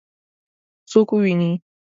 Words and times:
څوک 0.91 1.09
وویني؟ 1.13 1.51